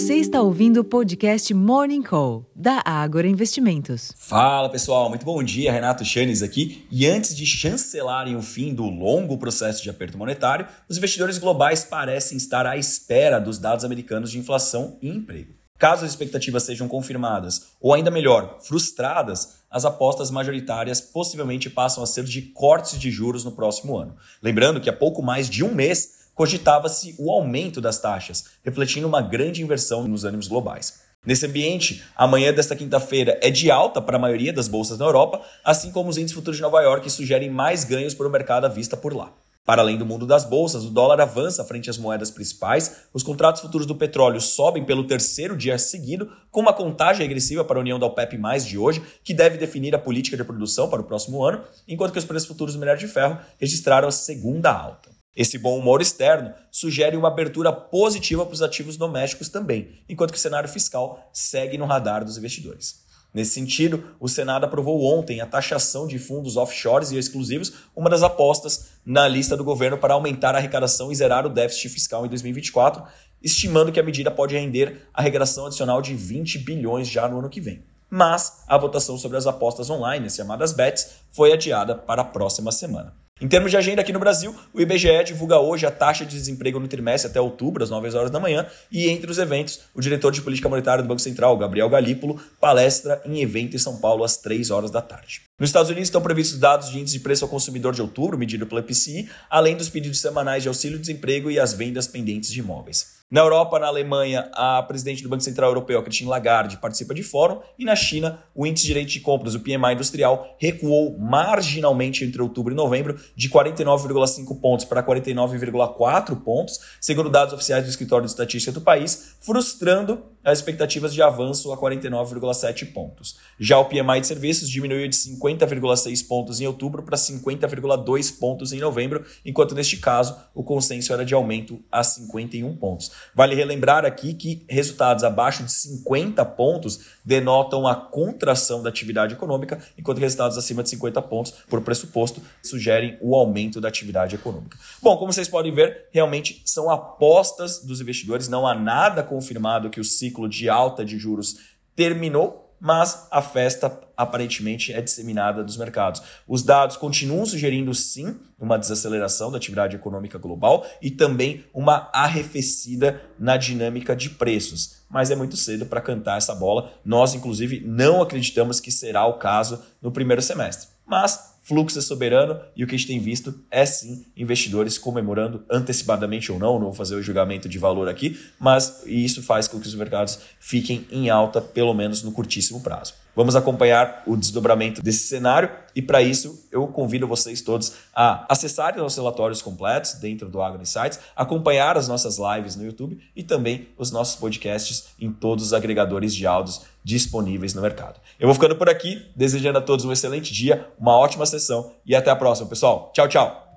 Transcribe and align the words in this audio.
Você 0.00 0.14
está 0.14 0.40
ouvindo 0.40 0.80
o 0.80 0.84
podcast 0.84 1.52
Morning 1.52 2.00
Call, 2.00 2.50
da 2.56 2.82
Ágora 2.86 3.28
Investimentos. 3.28 4.10
Fala 4.16 4.70
pessoal, 4.70 5.10
muito 5.10 5.26
bom 5.26 5.42
dia, 5.42 5.70
Renato 5.70 6.06
Chanes 6.06 6.42
aqui. 6.42 6.86
E 6.90 7.06
antes 7.06 7.36
de 7.36 7.44
chancelarem 7.44 8.34
o 8.34 8.40
fim 8.40 8.72
do 8.72 8.84
longo 8.84 9.36
processo 9.36 9.82
de 9.82 9.90
aperto 9.90 10.16
monetário, 10.16 10.66
os 10.88 10.96
investidores 10.96 11.36
globais 11.36 11.84
parecem 11.84 12.38
estar 12.38 12.64
à 12.64 12.78
espera 12.78 13.38
dos 13.38 13.58
dados 13.58 13.84
americanos 13.84 14.30
de 14.30 14.38
inflação 14.38 14.96
e 15.02 15.10
emprego. 15.10 15.52
Caso 15.78 16.06
as 16.06 16.10
expectativas 16.12 16.62
sejam 16.62 16.88
confirmadas, 16.88 17.72
ou 17.78 17.92
ainda 17.92 18.10
melhor, 18.10 18.58
frustradas, 18.62 19.60
as 19.70 19.84
apostas 19.84 20.30
majoritárias 20.30 21.02
possivelmente 21.02 21.68
passam 21.68 22.02
a 22.02 22.06
ser 22.06 22.24
de 22.24 22.40
cortes 22.40 22.98
de 22.98 23.10
juros 23.10 23.44
no 23.44 23.52
próximo 23.52 23.98
ano. 23.98 24.16
Lembrando 24.42 24.80
que 24.80 24.88
há 24.88 24.94
pouco 24.94 25.22
mais 25.22 25.48
de 25.48 25.62
um 25.62 25.74
mês 25.74 26.19
cogitava-se 26.34 27.14
o 27.18 27.30
aumento 27.30 27.80
das 27.80 27.98
taxas, 27.98 28.44
refletindo 28.64 29.06
uma 29.06 29.22
grande 29.22 29.62
inversão 29.62 30.06
nos 30.06 30.24
ânimos 30.24 30.48
globais. 30.48 31.00
Nesse 31.24 31.44
ambiente, 31.44 32.02
a 32.16 32.26
manhã 32.26 32.52
desta 32.52 32.74
quinta-feira 32.74 33.38
é 33.42 33.50
de 33.50 33.70
alta 33.70 34.00
para 34.00 34.16
a 34.16 34.20
maioria 34.20 34.54
das 34.54 34.68
bolsas 34.68 34.98
na 34.98 35.04
Europa, 35.04 35.42
assim 35.62 35.90
como 35.90 36.08
os 36.08 36.16
índices 36.16 36.34
futuros 36.34 36.56
de 36.56 36.62
Nova 36.62 36.80
York 36.80 37.10
sugerem 37.10 37.50
mais 37.50 37.84
ganhos 37.84 38.14
para 38.14 38.26
o 38.26 38.30
mercado 38.30 38.64
à 38.64 38.68
vista 38.68 38.96
por 38.96 39.14
lá. 39.14 39.30
Para 39.66 39.82
além 39.82 39.98
do 39.98 40.06
mundo 40.06 40.26
das 40.26 40.44
bolsas, 40.46 40.84
o 40.84 40.90
dólar 40.90 41.20
avança 41.20 41.62
frente 41.62 41.90
às 41.90 41.98
moedas 41.98 42.30
principais, 42.30 43.02
os 43.12 43.22
contratos 43.22 43.60
futuros 43.60 43.86
do 43.86 43.94
petróleo 43.94 44.40
sobem 44.40 44.84
pelo 44.84 45.06
terceiro 45.06 45.56
dia 45.56 45.76
seguido, 45.78 46.32
com 46.50 46.60
uma 46.60 46.72
contagem 46.72 47.26
agressiva 47.26 47.64
para 47.64 47.78
a 47.78 47.80
união 47.80 47.98
da 47.98 48.06
OPEP+, 48.06 48.38
de 48.66 48.78
hoje, 48.78 49.02
que 49.22 49.34
deve 49.34 49.58
definir 49.58 49.94
a 49.94 49.98
política 49.98 50.36
de 50.36 50.42
produção 50.42 50.88
para 50.88 51.02
o 51.02 51.04
próximo 51.04 51.44
ano, 51.44 51.62
enquanto 51.86 52.12
que 52.12 52.18
os 52.18 52.24
preços 52.24 52.48
futuros 52.48 52.74
do 52.74 52.80
minério 52.80 52.98
de 52.98 53.06
ferro 53.06 53.38
registraram 53.58 54.08
a 54.08 54.12
segunda 54.12 54.72
alta. 54.72 55.09
Esse 55.36 55.58
bom 55.58 55.78
humor 55.78 56.02
externo 56.02 56.52
sugere 56.70 57.16
uma 57.16 57.28
abertura 57.28 57.72
positiva 57.72 58.44
para 58.44 58.54
os 58.54 58.62
ativos 58.62 58.96
domésticos 58.96 59.48
também, 59.48 60.02
enquanto 60.08 60.32
que 60.32 60.38
o 60.38 60.40
cenário 60.40 60.68
fiscal 60.68 61.30
segue 61.32 61.78
no 61.78 61.86
radar 61.86 62.24
dos 62.24 62.36
investidores. 62.36 63.08
Nesse 63.32 63.52
sentido, 63.52 64.16
o 64.18 64.28
Senado 64.28 64.64
aprovou 64.64 65.04
ontem 65.04 65.40
a 65.40 65.46
taxação 65.46 66.08
de 66.08 66.18
fundos 66.18 66.56
offshores 66.56 67.12
e 67.12 67.16
exclusivos, 67.16 67.72
uma 67.94 68.10
das 68.10 68.24
apostas 68.24 68.88
na 69.06 69.28
lista 69.28 69.56
do 69.56 69.62
governo 69.62 69.96
para 69.96 70.14
aumentar 70.14 70.56
a 70.56 70.58
arrecadação 70.58 71.12
e 71.12 71.14
zerar 71.14 71.46
o 71.46 71.50
déficit 71.50 71.90
fiscal 71.90 72.26
em 72.26 72.28
2024, 72.28 73.04
estimando 73.40 73.92
que 73.92 74.00
a 74.00 74.02
medida 74.02 74.32
pode 74.32 74.56
render 74.56 75.06
arrecadação 75.14 75.66
adicional 75.66 76.02
de 76.02 76.12
20 76.12 76.58
bilhões 76.58 77.06
já 77.06 77.28
no 77.28 77.38
ano 77.38 77.48
que 77.48 77.60
vem. 77.60 77.84
Mas 78.10 78.64
a 78.66 78.76
votação 78.76 79.16
sobre 79.16 79.38
as 79.38 79.46
apostas 79.46 79.88
online, 79.88 80.26
as 80.26 80.34
chamadas 80.34 80.72
BETs, 80.72 81.10
foi 81.30 81.52
adiada 81.52 81.94
para 81.94 82.22
a 82.22 82.24
próxima 82.24 82.72
semana. 82.72 83.19
Em 83.40 83.48
termos 83.48 83.70
de 83.70 83.76
agenda 83.78 84.02
aqui 84.02 84.12
no 84.12 84.18
Brasil, 84.18 84.54
o 84.70 84.82
IBGE 84.82 85.24
divulga 85.24 85.58
hoje 85.58 85.86
a 85.86 85.90
taxa 85.90 86.26
de 86.26 86.36
desemprego 86.36 86.78
no 86.78 86.86
trimestre 86.86 87.30
até 87.30 87.40
outubro, 87.40 87.82
às 87.82 87.88
9 87.88 88.14
horas 88.14 88.30
da 88.30 88.38
manhã, 88.38 88.66
e 88.92 89.08
entre 89.08 89.30
os 89.30 89.38
eventos, 89.38 89.80
o 89.94 90.00
diretor 90.02 90.30
de 90.30 90.42
política 90.42 90.68
monetária 90.68 91.02
do 91.02 91.08
Banco 91.08 91.22
Central, 91.22 91.56
Gabriel 91.56 91.88
Galípolo, 91.88 92.38
palestra 92.60 93.22
em 93.24 93.40
evento 93.40 93.74
em 93.74 93.78
São 93.78 93.96
Paulo 93.98 94.24
às 94.24 94.36
3 94.36 94.70
horas 94.70 94.90
da 94.90 95.00
tarde. 95.00 95.49
Nos 95.60 95.68
Estados 95.68 95.90
Unidos 95.90 96.06
estão 96.06 96.22
previstos 96.22 96.58
dados 96.58 96.88
de 96.88 96.98
índice 96.98 97.18
de 97.18 97.22
preço 97.22 97.44
ao 97.44 97.50
consumidor 97.50 97.92
de 97.92 98.00
outubro, 98.00 98.38
medido 98.38 98.66
pelo 98.66 98.82
PCI, 98.82 99.28
além 99.50 99.76
dos 99.76 99.90
pedidos 99.90 100.18
semanais 100.18 100.62
de 100.62 100.70
auxílio-desemprego 100.70 101.50
e 101.50 101.60
as 101.60 101.74
vendas 101.74 102.06
pendentes 102.06 102.50
de 102.50 102.60
imóveis. 102.60 103.20
Na 103.30 103.42
Europa, 103.42 103.78
na 103.78 103.86
Alemanha, 103.86 104.50
a 104.54 104.82
presidente 104.82 105.22
do 105.22 105.28
Banco 105.28 105.42
Central 105.42 105.70
Europeu, 105.70 106.02
Christine 106.02 106.30
Lagarde, 106.30 106.78
participa 106.78 107.14
de 107.14 107.22
fórum. 107.22 107.60
E 107.78 107.84
na 107.84 107.94
China, 107.94 108.38
o 108.54 108.66
índice 108.66 108.84
de 108.84 108.88
direito 108.88 109.10
de 109.10 109.20
compras, 109.20 109.54
o 109.54 109.60
PMI 109.60 109.92
industrial, 109.92 110.56
recuou 110.58 111.16
marginalmente 111.18 112.24
entre 112.24 112.40
outubro 112.40 112.72
e 112.72 112.76
novembro, 112.76 113.20
de 113.36 113.50
49,5 113.50 114.60
pontos 114.60 114.86
para 114.86 115.02
49,4 115.02 116.42
pontos, 116.42 116.80
segundo 116.98 117.28
dados 117.28 117.52
oficiais 117.52 117.84
do 117.84 117.90
Escritório 117.90 118.24
de 118.24 118.32
Estatística 118.32 118.72
do 118.72 118.80
país, 118.80 119.36
frustrando 119.40 120.24
as 120.44 120.58
expectativas 120.58 121.12
de 121.12 121.22
avanço 121.22 121.72
a 121.72 121.78
49,7 121.78 122.92
pontos. 122.92 123.36
Já 123.58 123.78
o 123.78 123.84
PMI 123.84 124.20
de 124.20 124.26
serviços 124.26 124.68
diminuiu 124.68 125.06
de 125.08 125.16
50,6 125.16 126.26
pontos 126.26 126.60
em 126.60 126.66
outubro 126.66 127.02
para 127.02 127.16
50,2 127.16 128.38
pontos 128.38 128.72
em 128.72 128.80
novembro, 128.80 129.24
enquanto 129.44 129.74
neste 129.74 129.98
caso 129.98 130.36
o 130.54 130.62
consenso 130.62 131.12
era 131.12 131.24
de 131.24 131.34
aumento 131.34 131.82
a 131.92 132.02
51 132.02 132.76
pontos. 132.76 133.10
Vale 133.34 133.54
relembrar 133.54 134.04
aqui 134.04 134.34
que 134.34 134.64
resultados 134.68 135.24
abaixo 135.24 135.62
de 135.62 135.72
50 135.72 136.44
pontos 136.44 137.00
denotam 137.24 137.86
a 137.86 137.94
contração 137.94 138.82
da 138.82 138.88
atividade 138.88 139.34
econômica, 139.34 139.78
enquanto 139.98 140.18
resultados 140.18 140.56
acima 140.56 140.82
de 140.82 140.90
50 140.90 141.20
pontos, 141.22 141.52
por 141.68 141.80
pressuposto, 141.82 142.42
sugerem 142.62 143.18
o 143.20 143.34
aumento 143.34 143.80
da 143.80 143.88
atividade 143.88 144.34
econômica. 144.34 144.78
Bom, 145.02 145.16
como 145.16 145.32
vocês 145.32 145.48
podem 145.48 145.74
ver, 145.74 146.08
realmente 146.10 146.62
são 146.64 146.90
apostas 146.90 147.80
dos 147.84 148.00
investidores, 148.00 148.48
não 148.48 148.66
há 148.66 148.74
nada 148.74 149.22
confirmado 149.22 149.90
que 149.90 150.00
o 150.00 150.04
ciclo 150.30 150.48
de 150.48 150.68
alta 150.68 151.04
de 151.04 151.18
juros 151.18 151.56
terminou, 151.94 152.74
mas 152.80 153.26
a 153.30 153.42
festa 153.42 154.00
aparentemente 154.16 154.92
é 154.92 155.02
disseminada 155.02 155.62
dos 155.62 155.76
mercados. 155.76 156.22
Os 156.48 156.62
dados 156.62 156.96
continuam 156.96 157.44
sugerindo 157.44 157.94
sim 157.94 158.38
uma 158.58 158.78
desaceleração 158.78 159.50
da 159.50 159.58
atividade 159.58 159.96
econômica 159.96 160.38
global 160.38 160.86
e 161.02 161.10
também 161.10 161.64
uma 161.74 162.08
arrefecida 162.12 163.20
na 163.38 163.56
dinâmica 163.56 164.16
de 164.16 164.30
preços. 164.30 165.02
Mas 165.10 165.30
é 165.30 165.36
muito 165.36 165.56
cedo 165.56 165.84
para 165.84 166.00
cantar 166.00 166.38
essa 166.38 166.54
bola. 166.54 166.92
Nós, 167.04 167.34
inclusive, 167.34 167.82
não 167.84 168.22
acreditamos 168.22 168.80
que 168.80 168.90
será 168.90 169.26
o 169.26 169.38
caso 169.38 169.82
no 170.00 170.12
primeiro 170.12 170.40
semestre. 170.40 170.88
Mas 171.06 171.58
fluxo 171.70 172.00
é 172.00 172.02
soberano 172.02 172.60
e 172.74 172.82
o 172.82 172.86
que 172.88 172.96
a 172.96 172.98
gente 172.98 173.06
tem 173.06 173.20
visto 173.20 173.54
é 173.70 173.86
sim 173.86 174.26
investidores 174.36 174.98
comemorando 174.98 175.62
antecipadamente 175.70 176.50
ou 176.50 176.58
não, 176.58 176.80
não 176.80 176.86
vou 176.86 176.92
fazer 176.92 177.14
o 177.14 177.22
julgamento 177.22 177.68
de 177.68 177.78
valor 177.78 178.08
aqui, 178.08 178.36
mas 178.58 179.04
isso 179.06 179.40
faz 179.40 179.68
com 179.68 179.78
que 179.78 179.86
os 179.86 179.94
mercados 179.94 180.40
fiquem 180.58 181.06
em 181.12 181.30
alta, 181.30 181.60
pelo 181.60 181.94
menos 181.94 182.24
no 182.24 182.32
curtíssimo 182.32 182.80
prazo. 182.80 183.14
Vamos 183.34 183.56
acompanhar 183.56 184.22
o 184.26 184.36
desdobramento 184.36 185.02
desse 185.02 185.26
cenário 185.28 185.70
e 185.94 186.02
para 186.02 186.22
isso 186.22 186.66
eu 186.70 186.86
convido 186.88 187.26
vocês 187.26 187.60
todos 187.60 187.92
a 188.14 188.44
acessarem 188.48 189.02
os 189.02 189.16
relatórios 189.16 189.62
completos 189.62 190.14
dentro 190.14 190.48
do 190.48 190.60
Agro 190.60 190.82
Insights, 190.82 191.18
acompanhar 191.34 191.96
as 191.96 192.08
nossas 192.08 192.38
lives 192.38 192.76
no 192.76 192.84
YouTube 192.84 193.18
e 193.34 193.42
também 193.42 193.88
os 193.96 194.10
nossos 194.10 194.36
podcasts 194.36 195.06
em 195.18 195.32
todos 195.32 195.66
os 195.66 195.72
agregadores 195.72 196.34
de 196.34 196.46
áudios 196.46 196.82
disponíveis 197.02 197.74
no 197.74 197.82
mercado. 197.82 198.20
Eu 198.38 198.46
vou 198.46 198.54
ficando 198.54 198.76
por 198.76 198.88
aqui, 198.88 199.26
desejando 199.34 199.78
a 199.78 199.82
todos 199.82 200.04
um 200.04 200.12
excelente 200.12 200.52
dia, 200.52 200.88
uma 200.98 201.16
ótima 201.16 201.46
sessão 201.46 201.92
e 202.04 202.14
até 202.14 202.30
a 202.30 202.36
próxima, 202.36 202.68
pessoal. 202.68 203.10
Tchau, 203.14 203.28
tchau. 203.28 203.69